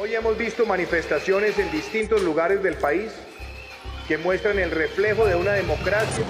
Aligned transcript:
Hoy 0.00 0.14
hemos 0.14 0.38
visto 0.38 0.64
manifestaciones 0.64 1.58
en 1.58 1.70
distintos 1.70 2.22
lugares 2.22 2.62
del 2.62 2.76
país 2.76 3.12
que 4.08 4.16
muestran 4.16 4.58
el 4.58 4.70
reflejo 4.70 5.26
de 5.26 5.34
una 5.34 5.52
democracia. 5.52 6.24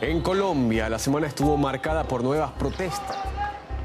En 0.00 0.20
Colombia, 0.20 0.88
la 0.88 0.98
semana 0.98 1.28
estuvo 1.28 1.56
marcada 1.56 2.02
por 2.04 2.24
nuevas 2.24 2.50
protestas. 2.52 3.16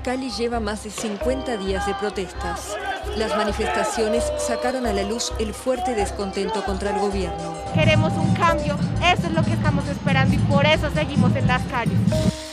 Cali 0.04 0.32
lleva 0.32 0.60
más 0.60 0.84
de 0.84 0.90
50 0.90 1.58
días 1.58 1.86
de 1.86 1.94
protestas. 1.94 2.76
Las 3.18 3.38
manifestaciones 3.38 4.24
sacaron 4.40 4.88
a 4.88 4.94
la 4.94 5.04
luz 5.04 5.32
el 5.38 5.54
fuerte 5.54 5.94
descontento 5.94 6.64
contra 6.64 6.90
el 6.90 7.00
gobierno. 7.00 7.56
Queremos 7.76 8.14
un 8.14 8.34
cambio, 8.34 8.78
eso 9.04 9.28
es 9.28 9.34
lo 9.34 9.44
que 9.44 9.54
estamos 9.54 9.88
esperando 9.88 10.34
y 10.34 10.40
por 10.40 10.66
eso 10.66 10.90
seguimos 10.90 11.36
en 11.36 11.46
las 11.46 11.62
calles. 11.68 12.45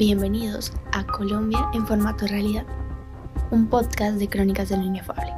Bienvenidos 0.00 0.72
a 0.92 1.06
Colombia 1.06 1.68
en 1.74 1.86
formato 1.86 2.26
realidad, 2.26 2.64
un 3.50 3.68
podcast 3.68 4.16
de 4.16 4.30
crónicas 4.30 4.70
del 4.70 4.82
inefable. 4.82 5.30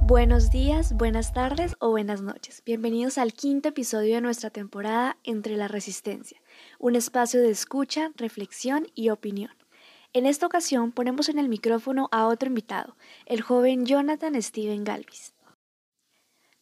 Buenos 0.00 0.50
días, 0.50 0.94
buenas 0.94 1.34
tardes 1.34 1.76
o 1.78 1.90
buenas 1.90 2.22
noches. 2.22 2.62
Bienvenidos 2.64 3.18
al 3.18 3.34
quinto 3.34 3.68
episodio 3.68 4.14
de 4.14 4.22
nuestra 4.22 4.48
temporada 4.48 5.18
Entre 5.24 5.58
la 5.58 5.68
Resistencia, 5.68 6.40
un 6.78 6.96
espacio 6.96 7.42
de 7.42 7.50
escucha, 7.50 8.12
reflexión 8.16 8.86
y 8.94 9.10
opinión. 9.10 9.52
En 10.14 10.24
esta 10.24 10.46
ocasión 10.46 10.90
ponemos 10.90 11.28
en 11.28 11.38
el 11.38 11.50
micrófono 11.50 12.08
a 12.12 12.28
otro 12.28 12.48
invitado, 12.48 12.96
el 13.26 13.42
joven 13.42 13.84
Jonathan 13.84 14.40
Steven 14.40 14.84
Galvis. 14.84 15.34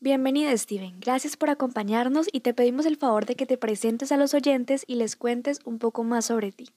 Bienvenido 0.02 0.56
Steven, 0.56 0.94
gracias 0.98 1.36
por 1.36 1.50
acompañarnos 1.50 2.26
y 2.32 2.40
te 2.40 2.54
pedimos 2.54 2.86
el 2.86 2.96
favor 2.96 3.26
de 3.26 3.34
que 3.34 3.44
te 3.44 3.58
presentes 3.58 4.12
a 4.12 4.16
los 4.16 4.32
oyentes 4.32 4.82
y 4.86 4.94
les 4.94 5.14
cuentes 5.14 5.58
un 5.66 5.78
poco 5.78 6.04
más 6.04 6.24
sobre 6.24 6.52
ti. 6.52 6.70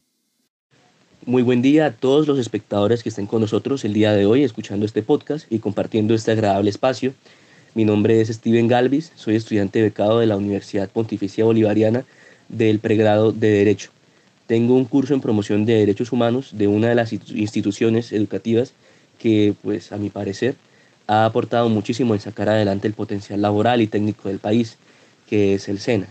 Muy 1.25 1.41
buen 1.41 1.61
día 1.61 1.85
a 1.85 1.91
todos 1.93 2.27
los 2.27 2.37
espectadores 2.37 3.01
que 3.01 3.07
estén 3.07 3.25
con 3.25 3.39
nosotros 3.39 3.85
el 3.85 3.93
día 3.93 4.11
de 4.11 4.25
hoy 4.25 4.43
escuchando 4.43 4.85
este 4.85 5.03
podcast 5.03 5.49
y 5.49 5.59
compartiendo 5.59 6.13
este 6.13 6.31
agradable 6.31 6.69
espacio. 6.69 7.13
Mi 7.75 7.85
nombre 7.85 8.19
es 8.19 8.27
Steven 8.27 8.67
Galvis, 8.67 9.13
soy 9.15 9.37
estudiante 9.37 9.81
becado 9.81 10.19
de 10.19 10.25
la 10.25 10.35
Universidad 10.35 10.89
Pontificia 10.89 11.45
Bolivariana 11.45 12.03
del 12.49 12.79
pregrado 12.79 13.31
de 13.31 13.51
Derecho. 13.51 13.91
Tengo 14.47 14.75
un 14.75 14.83
curso 14.83 15.13
en 15.13 15.21
promoción 15.21 15.63
de 15.65 15.75
derechos 15.75 16.11
humanos 16.11 16.49
de 16.51 16.67
una 16.67 16.89
de 16.89 16.95
las 16.95 17.13
instituciones 17.13 18.11
educativas 18.11 18.73
que, 19.17 19.55
pues 19.61 19.93
a 19.93 19.97
mi 19.97 20.09
parecer, 20.09 20.57
ha 21.13 21.25
aportado 21.25 21.69
muchísimo 21.69 22.13
en 22.13 22.19
sacar 22.19 22.49
adelante 22.49 22.87
el 22.87 22.93
potencial 22.93 23.41
laboral 23.41 23.81
y 23.81 23.87
técnico 23.87 24.29
del 24.29 24.39
país, 24.39 24.77
que 25.27 25.55
es 25.55 25.69
el 25.69 25.79
SENA. 25.79 26.07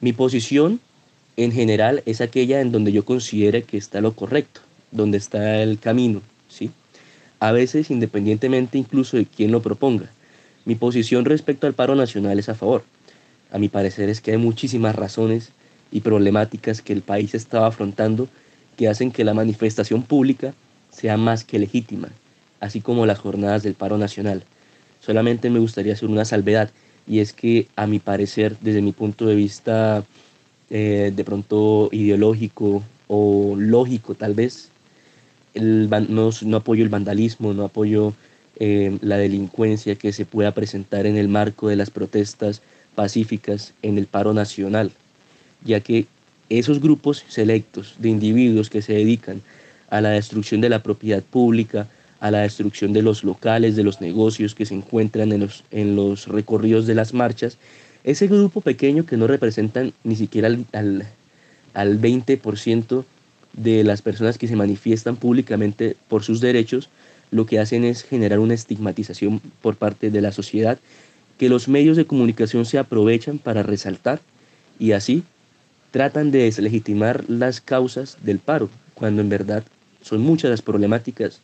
Mi 0.00 0.12
posición 0.12 0.80
en 1.36 1.52
general 1.52 2.02
es 2.06 2.20
aquella 2.20 2.60
en 2.60 2.72
donde 2.72 2.92
yo 2.92 3.04
considere 3.04 3.62
que 3.62 3.76
está 3.76 4.00
lo 4.00 4.12
correcto, 4.12 4.60
donde 4.90 5.18
está 5.18 5.62
el 5.62 5.78
camino, 5.78 6.22
¿sí? 6.48 6.70
A 7.38 7.52
veces 7.52 7.90
independientemente 7.90 8.78
incluso 8.78 9.16
de 9.16 9.26
quién 9.26 9.50
lo 9.50 9.62
proponga. 9.62 10.10
Mi 10.64 10.74
posición 10.74 11.24
respecto 11.24 11.66
al 11.66 11.74
paro 11.74 11.94
nacional 11.94 12.38
es 12.38 12.48
a 12.48 12.54
favor. 12.54 12.84
A 13.50 13.58
mi 13.58 13.68
parecer 13.68 14.08
es 14.08 14.20
que 14.20 14.32
hay 14.32 14.36
muchísimas 14.36 14.94
razones 14.94 15.50
y 15.90 16.00
problemáticas 16.00 16.82
que 16.82 16.92
el 16.92 17.02
país 17.02 17.34
estaba 17.34 17.66
afrontando 17.66 18.28
que 18.76 18.88
hacen 18.88 19.10
que 19.10 19.24
la 19.24 19.34
manifestación 19.34 20.02
pública 20.02 20.54
sea 20.90 21.16
más 21.16 21.44
que 21.44 21.58
legítima 21.58 22.08
así 22.60 22.80
como 22.80 23.06
las 23.06 23.18
jornadas 23.18 23.62
del 23.62 23.74
paro 23.74 23.98
nacional. 23.98 24.44
Solamente 25.00 25.50
me 25.50 25.58
gustaría 25.58 25.94
hacer 25.94 26.08
una 26.08 26.24
salvedad, 26.24 26.70
y 27.06 27.18
es 27.20 27.32
que 27.32 27.66
a 27.76 27.86
mi 27.86 27.98
parecer, 27.98 28.56
desde 28.60 28.82
mi 28.82 28.92
punto 28.92 29.26
de 29.26 29.34
vista 29.34 30.04
eh, 30.68 31.12
de 31.14 31.24
pronto 31.24 31.88
ideológico 31.90 32.84
o 33.08 33.54
lógico 33.56 34.14
tal 34.14 34.34
vez, 34.34 34.70
no, 35.54 36.56
apoyo 36.56 36.84
el 36.84 36.88
vandalismo, 36.88 37.52
no 37.52 37.64
apoyo 37.64 38.14
eh, 38.60 38.96
la 39.00 39.16
delincuencia 39.16 39.96
que 39.96 40.12
se 40.12 40.24
pueda 40.26 40.52
presentar 40.52 41.06
en 41.06 41.16
el 41.16 41.28
marco 41.28 41.68
de 41.68 41.76
las 41.76 41.90
protestas 41.90 42.62
pacíficas 42.94 43.72
en 43.82 43.98
el 43.98 44.06
paro 44.06 44.32
nacional, 44.32 44.92
ya 45.64 45.80
que 45.80 46.06
esos 46.48 46.80
grupos 46.80 47.24
selectos 47.28 47.94
de 47.98 48.10
individuos 48.10 48.70
que 48.70 48.82
se 48.82 48.92
dedican 48.92 49.40
a 49.88 50.00
la 50.00 50.10
destrucción 50.10 50.60
de 50.60 50.68
la 50.68 50.82
propiedad 50.82 51.22
pública, 51.22 51.88
a 52.20 52.30
la 52.30 52.40
destrucción 52.40 52.92
de 52.92 53.02
los 53.02 53.24
locales, 53.24 53.76
de 53.76 53.82
los 53.82 54.00
negocios 54.00 54.54
que 54.54 54.66
se 54.66 54.74
encuentran 54.74 55.32
en 55.32 55.40
los, 55.40 55.64
en 55.70 55.96
los 55.96 56.28
recorridos 56.28 56.86
de 56.86 56.94
las 56.94 57.14
marchas, 57.14 57.56
ese 58.04 58.28
grupo 58.28 58.60
pequeño 58.60 59.06
que 59.06 59.16
no 59.16 59.26
representan 59.26 59.92
ni 60.04 60.16
siquiera 60.16 60.48
al, 60.48 60.66
al, 60.72 61.06
al 61.74 62.00
20% 62.00 63.04
de 63.54 63.84
las 63.84 64.02
personas 64.02 64.38
que 64.38 64.48
se 64.48 64.56
manifiestan 64.56 65.16
públicamente 65.16 65.96
por 66.08 66.22
sus 66.22 66.40
derechos, 66.40 66.88
lo 67.30 67.46
que 67.46 67.58
hacen 67.58 67.84
es 67.84 68.02
generar 68.02 68.38
una 68.38 68.54
estigmatización 68.54 69.40
por 69.62 69.76
parte 69.76 70.10
de 70.10 70.20
la 70.20 70.32
sociedad 70.32 70.78
que 71.38 71.48
los 71.48 71.68
medios 71.68 71.96
de 71.96 72.04
comunicación 72.04 72.66
se 72.66 72.78
aprovechan 72.78 73.38
para 73.38 73.62
resaltar 73.62 74.20
y 74.78 74.92
así 74.92 75.22
tratan 75.90 76.30
de 76.30 76.40
deslegitimar 76.40 77.24
las 77.28 77.60
causas 77.60 78.18
del 78.22 78.38
paro, 78.38 78.68
cuando 78.94 79.22
en 79.22 79.30
verdad 79.30 79.64
son 80.02 80.20
muchas 80.20 80.50
las 80.50 80.62
problemáticas 80.62 81.40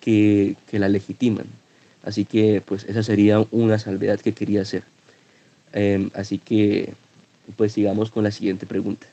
que, 0.00 0.56
la 0.72 0.88
legitiman. 0.88 1.46
Así 2.02 2.24
que 2.24 2.62
pues 2.62 2.84
esa 2.84 3.02
sería 3.02 3.46
una 3.50 3.78
salvedad 3.78 4.20
que 4.20 4.32
quería 4.32 4.62
hacer. 4.62 4.84
Em, 5.72 6.10
así 6.14 6.38
que 6.38 6.94
pues 7.56 7.72
sigamos 7.72 8.10
con 8.10 8.24
la 8.24 8.30
siguiente 8.30 8.66
pregunta. 8.66 9.06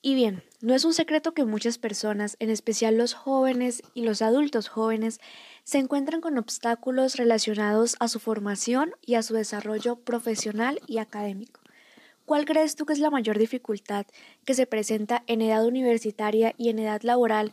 Y 0.00 0.14
bien, 0.14 0.42
no 0.60 0.74
es 0.74 0.84
un 0.84 0.92
secreto 0.92 1.32
que 1.32 1.46
muchas 1.46 1.78
personas, 1.78 2.36
en 2.38 2.50
especial 2.50 2.98
los 2.98 3.14
jóvenes 3.14 3.82
y 3.94 4.02
los 4.02 4.20
adultos 4.20 4.68
jóvenes, 4.68 5.18
se 5.64 5.78
encuentran 5.78 6.20
con 6.20 6.36
obstáculos 6.36 7.16
relacionados 7.16 7.96
a 8.00 8.08
su 8.08 8.20
formación 8.20 8.92
y 9.00 9.14
a 9.14 9.22
su 9.22 9.32
desarrollo 9.32 9.96
profesional 9.96 10.78
y 10.86 10.98
académico. 10.98 11.60
¿Cuál 12.26 12.44
crees 12.44 12.76
tú 12.76 12.84
que 12.84 12.92
es 12.92 12.98
la 12.98 13.10
mayor 13.10 13.38
dificultad 13.38 14.06
que 14.44 14.54
se 14.54 14.66
presenta 14.66 15.22
en 15.26 15.40
edad 15.40 15.64
universitaria 15.64 16.54
y 16.58 16.68
en 16.68 16.78
edad 16.80 17.00
laboral 17.02 17.52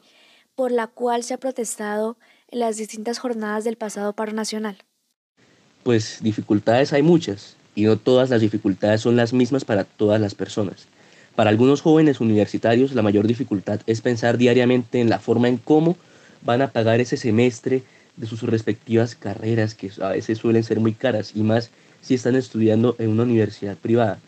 por 0.61 0.71
la 0.71 0.85
cual 0.85 1.23
se 1.23 1.33
ha 1.33 1.39
protestado 1.39 2.17
en 2.47 2.59
las 2.59 2.77
distintas 2.77 3.17
jornadas 3.17 3.63
del 3.63 3.77
pasado 3.77 4.13
paro 4.13 4.31
nacional? 4.31 4.77
Pues 5.81 6.19
dificultades 6.21 6.93
hay 6.93 7.01
muchas 7.01 7.55
y 7.73 7.85
no 7.85 7.97
todas 7.97 8.29
las 8.29 8.41
dificultades 8.41 9.01
son 9.01 9.15
las 9.15 9.33
mismas 9.33 9.65
para 9.65 9.85
todas 9.85 10.21
las 10.21 10.35
personas. 10.35 10.85
Para 11.35 11.49
algunos 11.49 11.81
jóvenes 11.81 12.19
universitarios 12.21 12.93
la 12.93 13.01
mayor 13.01 13.25
dificultad 13.25 13.81
es 13.87 14.01
pensar 14.01 14.37
diariamente 14.37 15.01
en 15.01 15.09
la 15.09 15.17
forma 15.17 15.47
en 15.47 15.57
cómo 15.57 15.97
van 16.43 16.61
a 16.61 16.69
pagar 16.69 16.99
ese 16.99 17.17
semestre 17.17 17.81
de 18.15 18.27
sus 18.27 18.43
respectivas 18.43 19.15
carreras 19.15 19.73
que 19.73 19.89
a 19.99 20.09
veces 20.09 20.37
suelen 20.37 20.63
ser 20.63 20.79
muy 20.79 20.93
caras 20.93 21.31
y 21.33 21.41
más 21.41 21.71
si 22.01 22.13
están 22.13 22.35
estudiando 22.35 22.95
en 22.99 23.09
una 23.09 23.23
universidad 23.23 23.77
privada. 23.77 24.19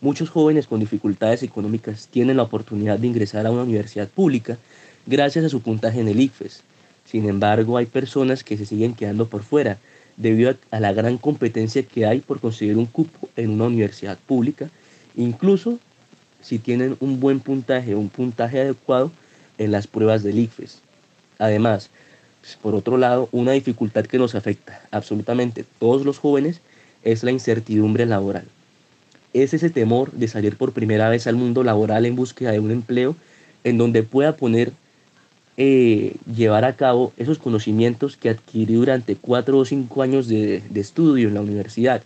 Muchos 0.00 0.30
jóvenes 0.30 0.68
con 0.68 0.78
dificultades 0.78 1.42
económicas 1.42 2.06
tienen 2.06 2.36
la 2.36 2.44
oportunidad 2.44 3.00
de 3.00 3.08
ingresar 3.08 3.44
a 3.44 3.50
una 3.50 3.64
universidad 3.64 4.06
pública 4.06 4.56
gracias 5.06 5.44
a 5.44 5.48
su 5.48 5.60
puntaje 5.60 6.00
en 6.00 6.08
el 6.08 6.20
ICFES. 6.20 6.62
Sin 7.04 7.28
embargo, 7.28 7.76
hay 7.76 7.86
personas 7.86 8.44
que 8.44 8.56
se 8.56 8.66
siguen 8.66 8.94
quedando 8.94 9.26
por 9.26 9.42
fuera 9.42 9.78
debido 10.16 10.54
a, 10.70 10.80
la 10.80 10.92
gran 10.92 11.18
competencia 11.18 11.82
que 11.82 12.06
hay 12.06 12.20
por 12.20 12.40
conseguir 12.40 12.76
un 12.76 12.86
cupo 12.86 13.28
en 13.36 13.50
una 13.50 13.64
universidad 13.64 14.18
pública, 14.18 14.70
incluso 15.16 15.78
si 16.40 16.58
tienen 16.58 16.96
un 17.00 17.20
buen 17.20 17.40
puntaje, 17.40 17.94
un 17.94 18.08
puntaje 18.08 18.60
adecuado 18.60 19.10
en 19.58 19.72
las 19.72 19.86
pruebas 19.86 20.22
del 20.22 20.38
ICFES. 20.38 20.80
Además, 21.38 21.90
pues, 22.40 22.56
por 22.56 22.74
otro 22.74 22.96
lado, 22.96 23.28
una 23.32 23.52
dificultad 23.52 24.04
que 24.04 24.18
nos 24.18 24.34
afecta 24.34 24.82
absolutamente 24.90 25.64
todos 25.78 26.04
los 26.04 26.18
jóvenes 26.18 26.60
es 27.02 27.22
la 27.22 27.30
incertidumbre 27.30 28.06
laboral. 28.06 28.44
Es 29.32 29.54
ese 29.54 29.70
temor 29.70 30.12
de 30.12 30.28
salir 30.28 30.56
por 30.56 30.72
primera 30.72 31.08
vez 31.08 31.26
al 31.26 31.36
mundo 31.36 31.62
laboral 31.62 32.04
en 32.06 32.16
búsqueda 32.16 32.52
de 32.52 32.60
un 32.60 32.70
empleo 32.70 33.16
en 33.64 33.78
donde 33.78 34.02
pueda 34.02 34.36
poner 34.36 34.72
eh, 35.62 36.14
llevar 36.34 36.64
a 36.64 36.74
cabo 36.74 37.12
esos 37.18 37.38
conocimientos 37.38 38.16
que 38.16 38.30
adquirí 38.30 38.76
durante 38.76 39.14
cuatro 39.14 39.58
o 39.58 39.66
cinco 39.66 40.00
años 40.00 40.26
de, 40.26 40.62
de 40.70 40.80
estudio 40.80 41.28
en 41.28 41.34
la 41.34 41.42
universidad 41.42 42.02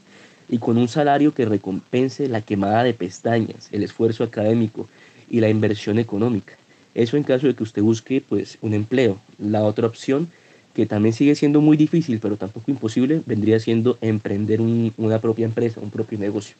y 0.48 0.58
con 0.58 0.76
un 0.76 0.88
salario 0.88 1.32
que 1.32 1.44
recompense 1.44 2.28
la 2.28 2.40
quemada 2.40 2.82
de 2.82 2.94
pestañas, 2.94 3.68
el 3.70 3.84
esfuerzo 3.84 4.24
académico 4.24 4.88
y 5.30 5.38
la 5.38 5.50
inversión 5.50 6.00
económica. 6.00 6.54
Eso 6.96 7.16
en 7.16 7.22
caso 7.22 7.46
de 7.46 7.54
que 7.54 7.62
usted 7.62 7.80
busque 7.80 8.20
pues 8.28 8.58
un 8.60 8.74
empleo. 8.74 9.20
La 9.38 9.62
otra 9.62 9.86
opción, 9.86 10.30
que 10.74 10.84
también 10.84 11.12
sigue 11.12 11.36
siendo 11.36 11.60
muy 11.60 11.76
difícil, 11.76 12.18
pero 12.18 12.36
tampoco 12.36 12.72
imposible, 12.72 13.22
vendría 13.24 13.60
siendo 13.60 13.98
emprender 14.00 14.60
una 14.96 15.20
propia 15.20 15.44
empresa, 15.44 15.78
un 15.80 15.90
propio 15.90 16.18
negocio. 16.18 16.56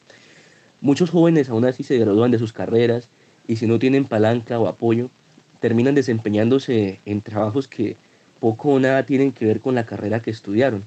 Muchos 0.79 1.09
jóvenes 1.09 1.49
aún 1.49 1.65
así 1.65 1.83
se 1.83 1.97
gradúan 1.97 2.31
de 2.31 2.39
sus 2.39 2.53
carreras 2.53 3.09
y 3.49 3.57
si 3.57 3.67
no 3.67 3.79
tienen 3.79 4.05
palanca 4.05 4.57
o 4.61 4.69
apoyo, 4.69 5.09
terminan 5.59 5.95
desempeñándose 5.95 6.99
en 7.05 7.21
trabajos 7.21 7.67
que 7.67 7.97
poco 8.39 8.69
o 8.69 8.79
nada 8.79 9.05
tienen 9.05 9.31
que 9.31 9.45
ver 9.45 9.59
con 9.59 9.75
la 9.75 9.85
carrera 9.85 10.19
que 10.19 10.31
estudiaron. 10.31 10.83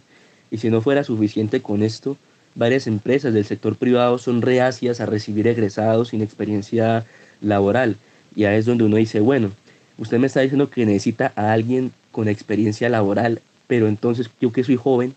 Y 0.50 0.58
si 0.58 0.70
no 0.70 0.80
fuera 0.80 1.04
suficiente 1.04 1.60
con 1.60 1.82
esto, 1.82 2.16
varias 2.54 2.86
empresas 2.86 3.34
del 3.34 3.44
sector 3.44 3.76
privado 3.76 4.18
son 4.18 4.42
reacias 4.42 5.00
a 5.00 5.06
recibir 5.06 5.46
egresados 5.46 6.08
sin 6.08 6.22
experiencia 6.22 7.04
laboral. 7.40 7.96
Y 8.34 8.44
ahí 8.44 8.58
es 8.58 8.66
donde 8.66 8.84
uno 8.84 8.96
dice, 8.96 9.20
bueno, 9.20 9.52
usted 9.98 10.18
me 10.18 10.26
está 10.26 10.40
diciendo 10.40 10.70
que 10.70 10.86
necesita 10.86 11.32
a 11.36 11.52
alguien 11.52 11.92
con 12.12 12.28
experiencia 12.28 12.88
laboral, 12.88 13.40
pero 13.66 13.88
entonces 13.88 14.30
yo 14.40 14.52
que 14.52 14.64
soy 14.64 14.76
joven, 14.76 15.14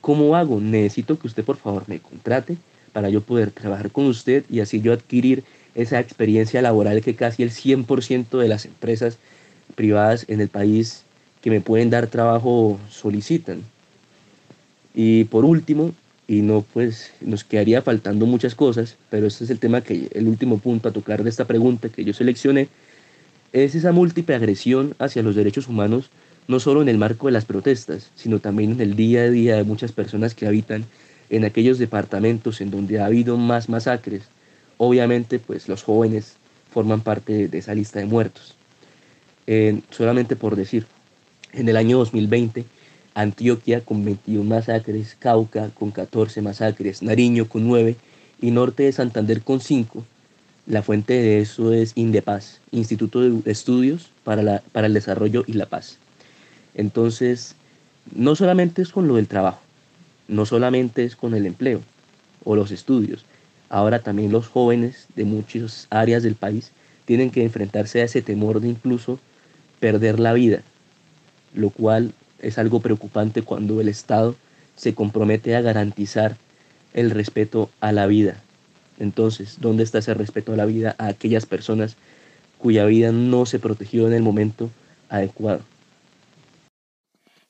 ¿cómo 0.00 0.36
hago? 0.36 0.60
Necesito 0.60 1.18
que 1.18 1.26
usted 1.26 1.44
por 1.44 1.56
favor 1.56 1.84
me 1.86 2.00
contrate 2.00 2.56
para 2.92 3.10
yo 3.10 3.20
poder 3.20 3.50
trabajar 3.50 3.90
con 3.90 4.06
usted 4.06 4.44
y 4.48 4.60
así 4.60 4.80
yo 4.80 4.92
adquirir 4.92 5.44
esa 5.76 6.00
experiencia 6.00 6.62
laboral 6.62 7.02
que 7.02 7.14
casi 7.14 7.42
el 7.42 7.50
100% 7.50 8.38
de 8.38 8.48
las 8.48 8.64
empresas 8.64 9.18
privadas 9.74 10.24
en 10.28 10.40
el 10.40 10.48
país 10.48 11.02
que 11.42 11.50
me 11.50 11.60
pueden 11.60 11.90
dar 11.90 12.06
trabajo 12.06 12.80
solicitan. 12.90 13.62
Y 14.94 15.24
por 15.24 15.44
último, 15.44 15.94
y 16.26 16.40
no 16.40 16.64
pues 16.72 17.12
nos 17.20 17.44
quedaría 17.44 17.82
faltando 17.82 18.24
muchas 18.24 18.54
cosas, 18.54 18.96
pero 19.10 19.26
este 19.26 19.44
es 19.44 19.50
el 19.50 19.58
tema 19.58 19.82
que 19.82 20.08
el 20.12 20.26
último 20.26 20.58
punto 20.58 20.88
a 20.88 20.92
tocar 20.92 21.22
de 21.22 21.30
esta 21.30 21.44
pregunta 21.44 21.90
que 21.90 22.04
yo 22.04 22.14
seleccioné, 22.14 22.68
es 23.52 23.74
esa 23.74 23.92
múltiple 23.92 24.34
agresión 24.34 24.94
hacia 24.98 25.22
los 25.22 25.36
derechos 25.36 25.68
humanos, 25.68 26.10
no 26.48 26.58
solo 26.58 26.80
en 26.80 26.88
el 26.88 26.98
marco 26.98 27.26
de 27.26 27.32
las 27.32 27.44
protestas, 27.44 28.10
sino 28.14 28.38
también 28.38 28.72
en 28.72 28.80
el 28.80 28.96
día 28.96 29.22
a 29.22 29.30
día 29.30 29.56
de 29.56 29.64
muchas 29.64 29.92
personas 29.92 30.34
que 30.34 30.46
habitan 30.46 30.86
en 31.28 31.44
aquellos 31.44 31.78
departamentos 31.78 32.60
en 32.60 32.70
donde 32.70 32.98
ha 32.98 33.06
habido 33.06 33.36
más 33.36 33.68
masacres. 33.68 34.22
Obviamente, 34.78 35.38
pues 35.38 35.68
los 35.68 35.82
jóvenes 35.82 36.36
forman 36.70 37.00
parte 37.00 37.48
de 37.48 37.58
esa 37.58 37.74
lista 37.74 37.98
de 37.98 38.06
muertos. 38.06 38.54
solamente 39.90 40.36
por 40.36 40.56
decir, 40.56 40.86
en 41.52 41.68
el 41.68 41.76
año 41.76 41.98
2020, 41.98 42.64
Antioquia 43.14 43.80
con 43.80 44.04
21 44.04 44.44
masacres, 44.44 45.16
Cauca 45.18 45.70
con 45.70 45.90
14 45.90 46.42
masacres, 46.42 47.02
Nariño 47.02 47.48
con 47.48 47.66
9 47.66 47.96
y 48.42 48.50
Norte 48.50 48.82
de 48.82 48.92
Santander 48.92 49.40
con 49.40 49.60
5. 49.60 50.04
La 50.66 50.82
fuente 50.82 51.14
de 51.14 51.40
eso 51.40 51.72
es 51.72 51.92
Indepaz, 51.94 52.60
Instituto 52.72 53.20
de 53.20 53.50
Estudios 53.50 54.10
para, 54.22 54.42
la, 54.42 54.62
para 54.72 54.88
el 54.88 54.92
Desarrollo 54.92 55.44
y 55.46 55.54
la 55.54 55.66
Paz. 55.66 55.98
Entonces, 56.74 57.54
no 58.14 58.36
solamente 58.36 58.82
es 58.82 58.90
con 58.90 59.08
lo 59.08 59.16
del 59.16 59.28
trabajo, 59.28 59.60
no 60.28 60.44
solamente 60.44 61.04
es 61.04 61.16
con 61.16 61.34
el 61.34 61.46
empleo 61.46 61.80
o 62.44 62.54
los 62.54 62.70
estudios, 62.70 63.24
ahora 63.68 64.00
también 64.00 64.32
los 64.32 64.48
jóvenes 64.48 65.06
de 65.14 65.24
muchas 65.24 65.86
áreas 65.90 66.22
del 66.22 66.34
país 66.34 66.72
tienen 67.04 67.30
que 67.30 67.42
enfrentarse 67.42 68.00
a 68.00 68.04
ese 68.04 68.22
temor 68.22 68.60
de 68.60 68.68
incluso 68.68 69.18
perder 69.80 70.18
la 70.18 70.32
vida, 70.32 70.62
lo 71.54 71.70
cual 71.70 72.12
es 72.40 72.58
algo 72.58 72.80
preocupante 72.80 73.42
cuando 73.42 73.80
el 73.80 73.88
Estado 73.88 74.36
se 74.74 74.94
compromete 74.94 75.56
a 75.56 75.60
garantizar 75.60 76.36
el 76.92 77.10
respeto 77.10 77.70
a 77.80 77.92
la 77.92 78.06
vida. 78.06 78.42
Entonces, 78.98 79.58
¿dónde 79.60 79.84
está 79.84 79.98
ese 79.98 80.14
respeto 80.14 80.52
a 80.52 80.56
la 80.56 80.64
vida 80.64 80.94
a 80.98 81.08
aquellas 81.08 81.46
personas 81.46 81.96
cuya 82.58 82.86
vida 82.86 83.12
no 83.12 83.46
se 83.46 83.58
protegió 83.58 84.06
en 84.06 84.14
el 84.14 84.22
momento 84.22 84.70
adecuado? 85.08 85.60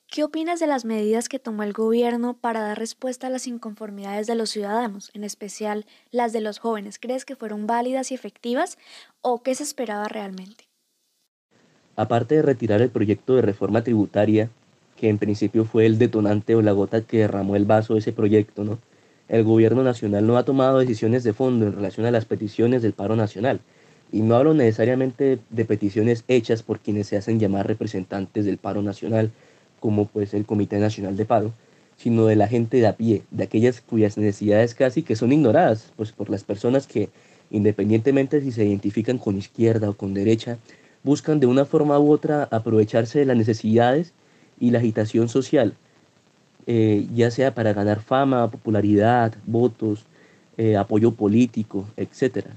¿Qué 0.09 0.23
opinas 0.23 0.61
de 0.61 0.67
las 0.67 0.85
medidas 0.85 1.27
que 1.27 1.37
tomó 1.37 1.63
el 1.63 1.73
gobierno 1.73 2.37
para 2.39 2.61
dar 2.61 2.79
respuesta 2.79 3.27
a 3.27 3.29
las 3.29 3.45
inconformidades 3.45 4.25
de 4.25 4.35
los 4.35 4.49
ciudadanos, 4.49 5.11
en 5.13 5.25
especial 5.25 5.85
las 6.11 6.31
de 6.31 6.39
los 6.39 6.59
jóvenes? 6.59 6.97
¿Crees 6.97 7.25
que 7.25 7.35
fueron 7.35 7.67
válidas 7.67 8.11
y 8.11 8.15
efectivas 8.15 8.77
o 9.21 9.43
qué 9.43 9.53
se 9.53 9.63
esperaba 9.63 10.07
realmente? 10.07 10.63
Aparte 11.97 12.35
de 12.35 12.41
retirar 12.41 12.81
el 12.81 12.89
proyecto 12.89 13.35
de 13.35 13.41
reforma 13.41 13.83
tributaria 13.83 14.49
que 14.95 15.09
en 15.09 15.17
principio 15.17 15.65
fue 15.65 15.85
el 15.85 15.97
detonante 15.97 16.55
o 16.55 16.61
la 16.61 16.71
gota 16.71 17.01
que 17.01 17.19
derramó 17.19 17.57
el 17.57 17.65
vaso 17.65 17.93
de 17.93 17.99
ese 17.99 18.13
proyecto, 18.13 18.63
¿no? 18.63 18.79
El 19.27 19.43
gobierno 19.43 19.83
nacional 19.83 20.25
no 20.25 20.37
ha 20.37 20.45
tomado 20.45 20.79
decisiones 20.79 21.25
de 21.25 21.33
fondo 21.33 21.67
en 21.67 21.73
relación 21.73 22.05
a 22.05 22.11
las 22.11 22.23
peticiones 22.23 22.81
del 22.81 22.93
paro 22.93 23.17
nacional. 23.17 23.59
Y 24.09 24.21
no 24.21 24.37
hablo 24.37 24.53
necesariamente 24.53 25.39
de 25.49 25.65
peticiones 25.65 26.23
hechas 26.29 26.63
por 26.63 26.79
quienes 26.79 27.07
se 27.07 27.17
hacen 27.17 27.41
llamar 27.41 27.67
representantes 27.67 28.45
del 28.45 28.57
paro 28.57 28.81
nacional, 28.81 29.31
como 29.79 30.05
pues 30.05 30.33
el 30.33 30.45
Comité 30.45 30.79
Nacional 30.79 31.17
de 31.17 31.25
Paro, 31.25 31.53
sino 31.97 32.25
de 32.27 32.35
la 32.35 32.47
gente 32.47 32.77
de 32.77 32.87
a 32.87 32.95
pie, 32.95 33.23
de 33.31 33.43
aquellas 33.43 33.81
cuyas 33.81 34.17
necesidades 34.17 34.75
casi 34.75 35.03
que 35.03 35.15
son 35.15 35.33
ignoradas, 35.33 35.91
pues 35.95 36.11
por 36.11 36.29
las 36.29 36.43
personas 36.43 36.87
que, 36.87 37.09
independientemente 37.49 38.41
si 38.41 38.51
se 38.51 38.65
identifican 38.65 39.17
con 39.17 39.37
izquierda 39.37 39.89
o 39.89 39.93
con 39.93 40.13
derecha, 40.13 40.57
buscan 41.03 41.39
de 41.39 41.47
una 41.47 41.65
forma 41.65 41.99
u 41.99 42.11
otra 42.11 42.43
aprovecharse 42.51 43.19
de 43.19 43.25
las 43.25 43.37
necesidades 43.37 44.13
y 44.59 44.71
la 44.71 44.79
agitación 44.79 45.29
social, 45.29 45.73
eh, 46.67 47.07
ya 47.15 47.31
sea 47.31 47.53
para 47.55 47.73
ganar 47.73 48.01
fama, 48.01 48.51
popularidad, 48.51 49.33
votos, 49.45 50.05
eh, 50.57 50.75
apoyo 50.75 51.11
político, 51.11 51.87
etc. 51.97 52.47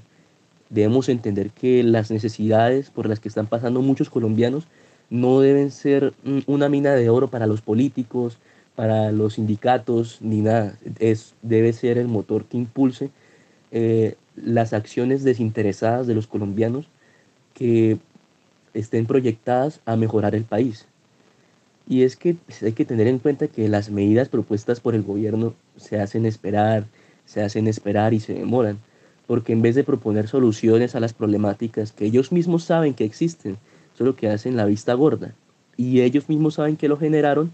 Debemos 0.69 1.09
entender 1.09 1.49
que 1.51 1.83
las 1.83 2.11
necesidades 2.11 2.89
por 2.89 3.07
las 3.07 3.19
que 3.19 3.29
están 3.29 3.47
pasando 3.47 3.81
muchos 3.81 4.09
colombianos 4.09 4.65
no 5.11 5.41
deben 5.41 5.71
ser 5.71 6.13
una 6.47 6.69
mina 6.69 6.95
de 6.95 7.09
oro 7.09 7.29
para 7.29 7.45
los 7.45 7.61
políticos, 7.61 8.37
para 8.75 9.11
los 9.11 9.33
sindicatos, 9.33 10.19
ni 10.21 10.39
nada. 10.39 10.77
Es, 10.99 11.35
debe 11.41 11.73
ser 11.73 11.97
el 11.97 12.07
motor 12.07 12.45
que 12.45 12.57
impulse 12.57 13.11
eh, 13.71 14.15
las 14.37 14.71
acciones 14.71 15.23
desinteresadas 15.23 16.07
de 16.07 16.15
los 16.15 16.27
colombianos 16.27 16.87
que 17.53 17.99
estén 18.73 19.05
proyectadas 19.05 19.81
a 19.85 19.97
mejorar 19.97 20.33
el 20.33 20.45
país. 20.45 20.87
Y 21.89 22.03
es 22.03 22.15
que 22.15 22.35
pues, 22.35 22.63
hay 22.63 22.71
que 22.71 22.85
tener 22.85 23.07
en 23.07 23.19
cuenta 23.19 23.49
que 23.49 23.67
las 23.67 23.89
medidas 23.89 24.29
propuestas 24.29 24.79
por 24.79 24.95
el 24.95 25.03
gobierno 25.03 25.53
se 25.75 25.99
hacen 25.99 26.25
esperar, 26.25 26.85
se 27.25 27.43
hacen 27.43 27.67
esperar 27.67 28.13
y 28.13 28.21
se 28.21 28.33
demoran, 28.33 28.79
porque 29.27 29.51
en 29.51 29.61
vez 29.61 29.75
de 29.75 29.83
proponer 29.83 30.29
soluciones 30.29 30.95
a 30.95 31.01
las 31.01 31.11
problemáticas 31.11 31.91
que 31.91 32.05
ellos 32.05 32.31
mismos 32.31 32.63
saben 32.63 32.93
que 32.93 33.03
existen, 33.03 33.57
solo 33.97 34.15
que 34.15 34.29
hacen 34.29 34.55
la 34.55 34.65
vista 34.65 34.93
gorda, 34.93 35.33
y 35.77 36.01
ellos 36.01 36.29
mismos 36.29 36.55
saben 36.55 36.77
que 36.77 36.87
lo 36.87 36.97
generaron, 36.97 37.51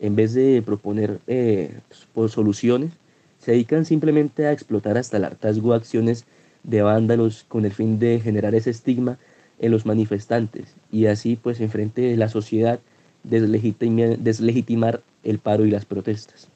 en 0.00 0.16
vez 0.16 0.34
de 0.34 0.62
proponer 0.64 1.20
eh, 1.26 1.78
pues, 2.12 2.32
soluciones, 2.32 2.92
se 3.38 3.52
dedican 3.52 3.84
simplemente 3.84 4.46
a 4.46 4.52
explotar 4.52 4.96
hasta 4.96 5.16
el 5.16 5.24
hartazgo 5.24 5.74
acciones 5.74 6.24
de 6.62 6.82
vándalos 6.82 7.44
con 7.46 7.64
el 7.64 7.72
fin 7.72 7.98
de 7.98 8.20
generar 8.20 8.54
ese 8.54 8.70
estigma 8.70 9.18
en 9.58 9.70
los 9.70 9.86
manifestantes 9.86 10.74
y 10.90 11.06
así 11.06 11.36
pues 11.36 11.60
enfrente 11.60 12.02
de 12.02 12.16
la 12.16 12.28
sociedad 12.28 12.80
deslegitimar, 13.22 15.02
el 15.22 15.38
paro 15.38 15.64
y 15.64 15.70
las 15.70 15.84
protestas. 15.84 16.48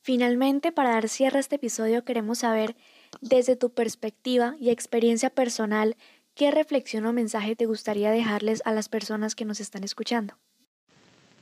Finalmente, 0.00 0.72
para 0.72 0.90
dar 0.90 1.08
cierre 1.08 1.38
a 1.38 1.40
este 1.40 1.56
episodio, 1.56 2.04
queremos 2.04 2.38
saber, 2.38 2.76
desde 3.20 3.56
tu 3.56 3.70
perspectiva 3.70 4.56
y 4.58 4.70
experiencia 4.70 5.30
personal, 5.30 5.96
qué 6.38 6.52
reflexión 6.52 7.04
o 7.04 7.12
mensaje 7.12 7.56
te 7.56 7.66
gustaría 7.66 8.12
dejarles 8.12 8.62
a 8.64 8.72
las 8.72 8.88
personas 8.88 9.34
que 9.34 9.44
nos 9.44 9.58
están 9.58 9.82
escuchando. 9.82 10.34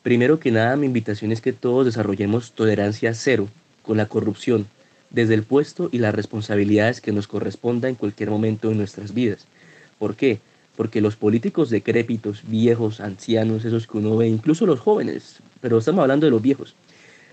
Primero 0.02 0.40
que 0.40 0.50
nada, 0.50 0.74
mi 0.76 0.86
invitación 0.86 1.32
es 1.32 1.42
que 1.42 1.52
todos 1.52 1.84
desarrollemos 1.84 2.52
tolerancia 2.52 3.12
cero 3.12 3.48
con 3.82 3.98
la 3.98 4.06
corrupción, 4.06 4.66
desde 5.10 5.34
el 5.34 5.42
puesto 5.42 5.90
y 5.92 5.98
las 5.98 6.14
responsabilidades 6.14 7.02
que 7.02 7.12
nos 7.12 7.28
corresponda 7.28 7.88
en 7.88 7.94
cualquier 7.94 8.30
momento 8.30 8.70
de 8.70 8.74
nuestras 8.74 9.12
vidas. 9.12 9.46
¿Por 9.98 10.16
qué? 10.16 10.40
porque 10.76 11.00
los 11.00 11.16
políticos 11.16 11.70
decrépitos, 11.70 12.42
viejos, 12.46 13.00
ancianos, 13.00 13.64
esos 13.64 13.86
que 13.86 13.96
uno 13.96 14.16
ve, 14.16 14.28
incluso 14.28 14.66
los 14.66 14.78
jóvenes, 14.78 15.36
pero 15.60 15.78
estamos 15.78 16.02
hablando 16.02 16.26
de 16.26 16.30
los 16.30 16.42
viejos, 16.42 16.74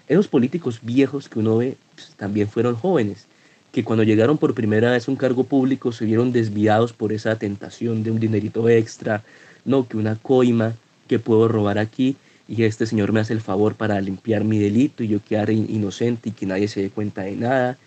esos 0.08 0.28
políticos 0.28 0.80
viejos 0.82 1.30
que 1.30 1.40
uno 1.40 1.58
ve 1.58 1.78
pues, 1.94 2.14
también 2.16 2.48
fueron 2.48 2.76
jóvenes, 2.76 3.28
que 3.74 3.84
cuando 3.84 4.04
llegaron 4.04 4.38
por 4.38 4.54
primera 4.54 4.92
vez 4.92 5.08
a 5.08 5.12
un 5.12 5.18
cargo 5.18 5.44
público 5.46 5.92
se 5.92 6.06
vieron 6.06 6.32
desviados 6.32 6.94
por 6.94 7.12
esa 7.12 7.38
tentación 7.38 8.04
de 8.04 8.12
un 8.12 8.20
dinerito 8.20 8.70
extra, 8.70 9.24
no, 9.66 9.88
que 9.88 9.98
una 9.98 10.16
coima, 10.16 10.76
que 11.08 11.18
puedo 11.18 11.48
robar 11.48 11.80
aquí 11.80 12.16
y 12.48 12.64
este 12.64 12.86
señor 12.86 13.12
me 13.12 13.20
hace 13.20 13.34
el 13.34 13.42
favor 13.42 13.74
para 13.74 14.00
limpiar 14.00 14.44
mi 14.44 14.60
delito 14.60 15.04
y 15.04 15.08
yo 15.08 15.20
quedar 15.24 15.50
inocente 15.50 16.30
y 16.30 16.32
que 16.34 16.46
nadie 16.46 16.68
se 16.68 16.84
dé 16.84 16.90
cuenta 16.92 17.24
de 17.24 17.36
nada, 17.36 17.78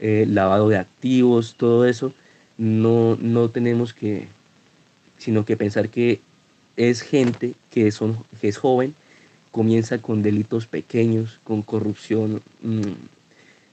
eh, 0.00 0.26
lavado 0.28 0.68
de 0.68 0.76
activos, 0.76 1.54
todo 1.56 1.86
eso, 1.86 2.12
no, 2.56 3.16
no 3.20 3.48
tenemos 3.48 3.94
que, 3.94 4.26
sino 5.18 5.44
que 5.44 5.56
pensar 5.56 5.88
que 5.88 6.20
es 6.76 7.00
gente 7.00 7.54
que, 7.70 7.92
que 8.40 8.48
es 8.48 8.56
joven, 8.56 8.92
comienza 9.52 9.98
con 9.98 10.20
delitos 10.22 10.66
pequeños, 10.66 11.38
con 11.44 11.62
corrupción 11.62 12.42
mm, 12.60 13.17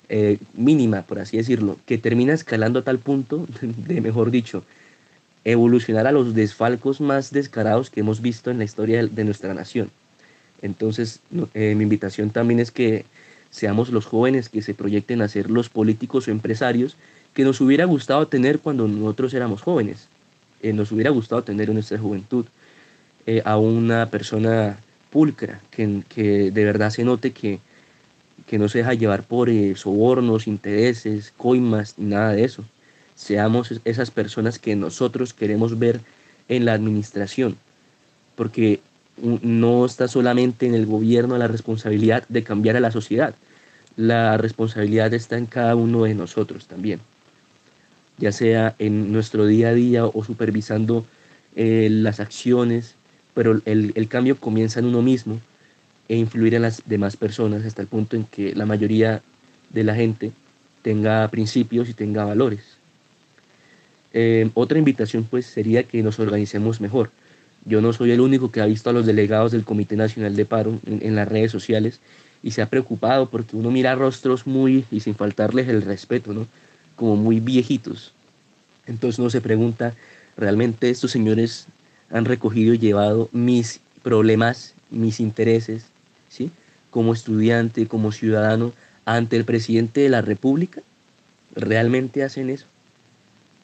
eh, 0.09 0.37
mínima, 0.53 1.03
por 1.03 1.19
así 1.19 1.37
decirlo, 1.37 1.77
que 1.85 1.97
termina 1.97 2.33
escalando 2.33 2.79
a 2.79 2.83
tal 2.83 2.99
punto 2.99 3.47
de, 3.61 4.01
mejor 4.01 4.31
dicho, 4.31 4.63
evolucionar 5.43 6.07
a 6.07 6.11
los 6.11 6.33
desfalcos 6.33 7.01
más 7.01 7.31
descarados 7.31 7.89
que 7.89 7.99
hemos 7.99 8.21
visto 8.21 8.51
en 8.51 8.57
la 8.57 8.63
historia 8.63 9.05
de 9.05 9.23
nuestra 9.23 9.53
nación. 9.53 9.91
Entonces, 10.61 11.19
eh, 11.53 11.75
mi 11.75 11.83
invitación 11.83 12.31
también 12.31 12.59
es 12.59 12.71
que 12.71 13.05
seamos 13.51 13.89
los 13.89 14.05
jóvenes 14.05 14.49
que 14.49 14.61
se 14.61 14.73
proyecten 14.73 15.21
a 15.21 15.27
ser 15.27 15.49
los 15.49 15.69
políticos 15.69 16.27
o 16.27 16.31
empresarios 16.31 16.97
que 17.33 17.43
nos 17.43 17.61
hubiera 17.61 17.85
gustado 17.85 18.27
tener 18.27 18.59
cuando 18.59 18.87
nosotros 18.87 19.33
éramos 19.33 19.61
jóvenes. 19.61 20.07
Eh, 20.61 20.73
nos 20.73 20.91
hubiera 20.91 21.11
gustado 21.11 21.43
tener 21.43 21.69
en 21.69 21.75
nuestra 21.75 21.99
juventud 21.99 22.45
eh, 23.27 23.41
a 23.45 23.57
una 23.57 24.09
persona 24.09 24.77
pulcra, 25.11 25.61
que, 25.69 26.01
que, 26.09 26.51
de 26.51 26.65
verdad 26.65 26.89
se 26.89 27.03
note 27.03 27.31
que, 27.31 27.59
que 28.45 28.59
no 28.59 28.69
se 28.69 28.79
deja 28.79 28.93
llevar 28.93 29.23
por 29.23 29.49
eh, 29.49 29.75
sobornos, 29.75 30.47
intereses, 30.47 31.33
coimas, 31.35 31.95
nada 31.97 32.31
de 32.33 32.43
eso, 32.43 32.63
seamos 33.15 33.73
esas 33.85 34.11
personas 34.11 34.59
que 34.59 34.75
nosotros 34.75 35.33
queremos 35.33 35.79
ver 35.79 36.01
en 36.47 36.65
la 36.65 36.73
administración, 36.73 37.57
porque 38.35 38.81
no 39.17 39.85
está 39.85 40.07
solamente 40.07 40.67
en 40.67 40.75
el 40.75 40.85
gobierno 40.85 41.37
la 41.37 41.47
responsabilidad 41.47 42.27
de 42.27 42.43
cambiar 42.43 42.75
a 42.75 42.81
la 42.81 42.91
sociedad, 42.91 43.33
la 43.95 44.37
responsabilidad 44.37 45.13
está 45.13 45.37
en 45.37 45.45
cada 45.45 45.75
uno 45.75 46.03
de 46.03 46.13
nosotros 46.13 46.67
también, 46.67 46.99
ya 48.17 48.31
sea 48.31 48.75
en 48.77 49.11
nuestro 49.11 49.45
día 49.45 49.69
a 49.69 49.73
día 49.73 50.05
o 50.05 50.23
supervisando 50.23 51.05
eh, 51.55 51.87
las 51.89 52.19
acciones, 52.19 52.95
pero 53.33 53.61
el, 53.65 53.93
el 53.95 54.07
cambio 54.07 54.37
comienza 54.37 54.79
en 54.79 54.85
uno 54.87 55.01
mismo 55.01 55.39
e 56.07 56.15
influir 56.15 56.53
en 56.55 56.61
las 56.61 56.83
demás 56.85 57.17
personas 57.17 57.65
hasta 57.65 57.81
el 57.81 57.87
punto 57.87 58.15
en 58.15 58.25
que 58.25 58.53
la 58.55 58.65
mayoría 58.65 59.21
de 59.69 59.83
la 59.83 59.95
gente 59.95 60.31
tenga 60.81 61.27
principios 61.29 61.89
y 61.89 61.93
tenga 61.93 62.25
valores. 62.25 62.61
Eh, 64.13 64.49
otra 64.53 64.77
invitación 64.77 65.23
pues 65.23 65.45
sería 65.45 65.83
que 65.83 66.03
nos 66.03 66.19
organicemos 66.19 66.79
mejor. 66.79 67.11
Yo 67.65 67.81
no 67.81 67.91
soy 67.91 68.11
el 68.11 68.21
único 68.21 68.51
que 68.51 68.61
ha 68.61 68.65
visto 68.65 68.89
a 68.89 68.93
los 68.93 69.05
delegados 69.05 69.51
del 69.51 69.65
Comité 69.65 69.95
Nacional 69.95 70.35
de 70.35 70.45
Paro 70.45 70.79
en, 70.85 71.15
las 71.15 71.27
redes 71.27 71.51
sociales 71.51 71.99
y 72.43 72.51
se 72.51 72.61
ha 72.61 72.69
preocupado 72.69 73.29
porque 73.29 73.57
uno 73.57 73.71
mira 73.71 73.95
rostros 73.95 74.45
muy, 74.45 74.85
y 74.91 74.99
sin 74.99 75.15
faltarles 75.15 75.67
el 75.67 75.81
respeto, 75.81 76.33
¿no? 76.33 76.45
Como 76.95 77.15
muy 77.15 77.39
viejitos. 77.39 78.13
Entonces 78.85 79.17
uno 79.17 79.31
se 79.31 79.41
pregunta, 79.41 79.95
¿realmente 80.37 80.91
estos 80.91 81.11
señores 81.11 81.65
han 82.11 82.25
recogido 82.25 82.75
y 82.75 82.77
llevado 82.77 83.29
mis 83.31 83.81
problemas, 84.03 84.75
mis 84.91 85.19
intereses, 85.19 85.87
Como 86.89 87.13
estudiante, 87.13 87.87
como 87.87 88.11
ciudadano, 88.11 88.73
ante 89.05 89.35
el 89.37 89.45
presidente 89.45 90.01
de 90.01 90.09
la 90.09 90.21
República? 90.21 90.81
¿Realmente 91.55 92.23
hacen 92.23 92.49
eso? 92.49 92.65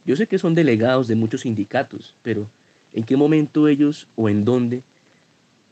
Yo 0.05 0.15
sé 0.15 0.27
que 0.27 0.39
son 0.39 0.55
delegados 0.55 1.07
de 1.07 1.15
muchos 1.15 1.41
sindicatos, 1.41 2.15
pero 2.23 2.47
¿en 2.93 3.03
qué 3.03 3.17
momento 3.17 3.67
ellos 3.67 4.07
o 4.15 4.29
en 4.29 4.45
dónde 4.45 4.81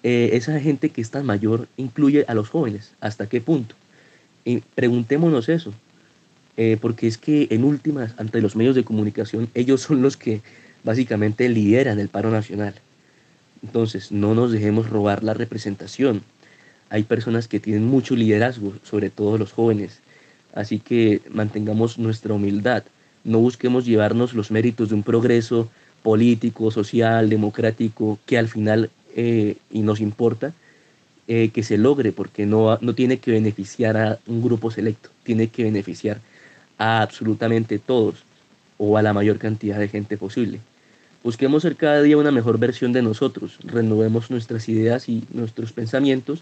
eh, 0.03 0.31
esa 0.33 0.59
gente 0.59 0.89
que 0.89 1.01
es 1.01 1.09
tan 1.09 1.25
mayor 1.25 1.67
incluye 1.77 2.25
a 2.27 2.33
los 2.33 2.49
jóvenes? 2.49 2.91
¿Hasta 2.99 3.27
qué 3.27 3.41
punto? 3.41 3.75
Y 4.45 4.59
preguntémonos 4.75 5.49
eso, 5.49 5.73
eh, 6.57 6.77
porque 6.79 7.07
es 7.07 7.17
que 7.17 7.47
en 7.49 7.63
últimas, 7.63 8.13
ante 8.17 8.41
los 8.41 8.55
medios 8.55 8.75
de 8.75 8.83
comunicación, 8.83 9.49
ellos 9.53 9.81
son 9.81 10.01
los 10.01 10.15
que 10.15 10.41
básicamente 10.83 11.49
lideran 11.49 11.99
el 11.99 12.09
paro 12.09 12.31
nacional. 12.31 12.75
Entonces, 13.63 14.11
no 14.11 14.35
nos 14.35 14.51
dejemos 14.51 14.89
robar 14.89 15.23
la 15.23 15.33
representación 15.33 16.21
hay 16.89 17.03
personas 17.03 17.47
que 17.47 17.59
tienen 17.59 17.85
mucho 17.85 18.15
liderazgo, 18.15 18.73
sobre 18.83 19.09
todo 19.09 19.37
los 19.37 19.51
jóvenes. 19.51 19.99
Así 20.53 20.79
que 20.79 21.21
mantengamos 21.31 21.99
nuestra 21.99 22.33
humildad, 22.33 22.83
no 23.23 23.39
busquemos 23.39 23.85
llevarnos 23.85 24.33
los 24.33 24.51
méritos 24.51 24.89
de 24.89 24.95
un 24.95 25.03
progreso 25.03 25.69
político, 26.01 26.71
social, 26.71 27.29
democrático, 27.29 28.17
que 28.25 28.37
al 28.37 28.47
final, 28.47 28.89
eh, 29.15 29.57
y 29.69 29.81
nos 29.81 29.99
importa, 29.99 30.53
eh, 31.27 31.49
que 31.49 31.61
se 31.61 31.77
logre, 31.77 32.11
porque 32.11 32.45
no, 32.45 32.79
no 32.81 32.95
tiene 32.95 33.19
que 33.19 33.31
beneficiar 33.31 33.97
a 33.97 34.19
un 34.25 34.41
grupo 34.41 34.71
selecto, 34.71 35.09
tiene 35.23 35.49
que 35.49 35.63
beneficiar 35.63 36.21
a 36.77 37.01
absolutamente 37.01 37.77
todos 37.77 38.23
o 38.77 38.97
a 38.97 39.01
la 39.01 39.13
mayor 39.13 39.37
cantidad 39.37 39.77
de 39.77 39.89
gente 39.89 40.17
posible. 40.17 40.59
Busquemos 41.23 41.63
ser 41.63 41.75
cada 41.75 42.01
día 42.01 42.17
una 42.17 42.31
mejor 42.31 42.57
versión 42.57 42.93
de 42.93 43.01
nosotros, 43.01 43.59
renovemos 43.63 44.31
nuestras 44.31 44.69
ideas 44.69 45.09
y 45.09 45.25
nuestros 45.31 45.73
pensamientos 45.73 46.41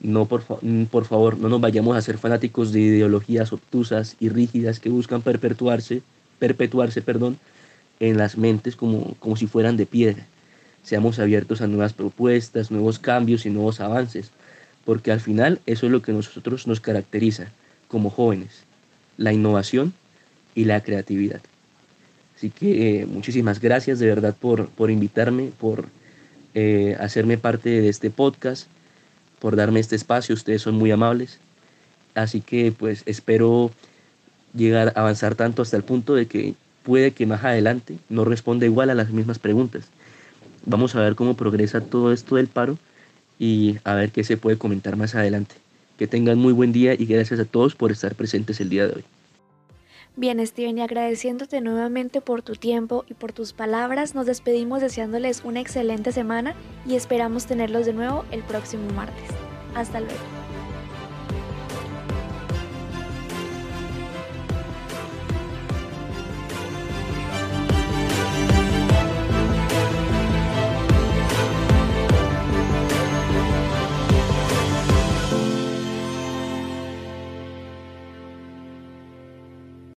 no, 0.00 0.26
por, 0.26 0.44
mm, 0.62 0.84
por 0.84 1.04
favor, 1.06 1.38
no 1.38 1.48
nos 1.48 1.60
vayamos 1.60 1.96
a 1.96 2.02
ser 2.02 2.18
fanáticos 2.18 2.72
de 2.72 2.80
ideologías 2.80 3.52
obtusas 3.52 4.16
y 4.20 4.28
rígidas 4.28 4.80
que 4.80 4.90
buscan 4.90 5.22
perpetuarse, 5.22 6.02
perpetuarse 6.38 7.02
perdón, 7.02 7.38
en 8.00 8.18
las 8.18 8.36
mentes 8.36 8.76
como, 8.76 9.14
como 9.18 9.36
si 9.36 9.46
fueran 9.46 9.76
de 9.76 9.86
piedra. 9.86 10.26
Seamos 10.82 11.18
abiertos 11.18 11.62
a 11.62 11.66
nuevas 11.66 11.94
propuestas, 11.94 12.70
nuevos 12.70 12.98
cambios 12.98 13.46
y 13.46 13.50
nuevos 13.50 13.80
avances, 13.80 14.30
porque 14.84 15.10
al 15.10 15.20
final 15.20 15.60
eso 15.66 15.86
es 15.86 15.92
lo 15.92 16.02
que 16.02 16.12
nosotros 16.12 16.66
nos 16.66 16.80
caracteriza 16.80 17.50
como 17.88 18.10
jóvenes, 18.10 18.64
la 19.16 19.32
innovación 19.32 19.94
y 20.54 20.64
la 20.64 20.80
creatividad. 20.82 21.40
Así 22.36 22.50
que 22.50 23.00
eh, 23.00 23.06
muchísimas 23.06 23.60
gracias 23.60 23.98
de 23.98 24.06
verdad 24.06 24.36
por, 24.38 24.68
por 24.68 24.90
invitarme, 24.90 25.50
por 25.58 25.86
eh, 26.54 26.96
hacerme 27.00 27.38
parte 27.38 27.70
de 27.70 27.88
este 27.88 28.10
podcast 28.10 28.68
por 29.46 29.54
darme 29.54 29.78
este 29.78 29.94
espacio. 29.94 30.34
Ustedes 30.34 30.62
son 30.62 30.74
muy 30.74 30.90
amables. 30.90 31.38
Así 32.16 32.40
que 32.40 32.72
pues 32.72 33.04
espero 33.06 33.70
llegar 34.52 34.92
a 34.96 35.02
avanzar 35.02 35.36
tanto 35.36 35.62
hasta 35.62 35.76
el 35.76 35.84
punto 35.84 36.16
de 36.16 36.26
que 36.26 36.54
puede 36.82 37.12
que 37.12 37.26
más 37.26 37.44
adelante 37.44 37.96
no 38.08 38.24
responda 38.24 38.66
igual 38.66 38.90
a 38.90 38.96
las 38.96 39.10
mismas 39.10 39.38
preguntas. 39.38 39.84
Vamos 40.64 40.96
a 40.96 41.00
ver 41.00 41.14
cómo 41.14 41.36
progresa 41.36 41.80
todo 41.80 42.12
esto 42.12 42.34
del 42.34 42.48
paro 42.48 42.76
y 43.38 43.76
a 43.84 43.94
ver 43.94 44.10
qué 44.10 44.24
se 44.24 44.36
puede 44.36 44.58
comentar 44.58 44.96
más 44.96 45.14
adelante. 45.14 45.54
Que 45.96 46.08
tengan 46.08 46.38
muy 46.38 46.52
buen 46.52 46.72
día 46.72 46.94
y 46.94 47.06
gracias 47.06 47.38
a 47.38 47.44
todos 47.44 47.76
por 47.76 47.92
estar 47.92 48.16
presentes 48.16 48.60
el 48.60 48.68
día 48.68 48.88
de 48.88 48.94
hoy. 48.94 49.04
Bien, 50.18 50.44
Steven, 50.46 50.78
y 50.78 50.80
agradeciéndote 50.80 51.60
nuevamente 51.60 52.22
por 52.22 52.40
tu 52.40 52.54
tiempo 52.54 53.04
y 53.06 53.12
por 53.12 53.32
tus 53.32 53.52
palabras, 53.52 54.14
nos 54.14 54.24
despedimos 54.24 54.80
deseándoles 54.80 55.42
una 55.44 55.60
excelente 55.60 56.10
semana 56.10 56.54
y 56.86 56.96
esperamos 56.96 57.44
tenerlos 57.44 57.84
de 57.84 57.92
nuevo 57.92 58.24
el 58.30 58.42
próximo 58.42 58.88
martes. 58.94 59.28
Hasta 59.74 60.00
luego. 60.00 60.35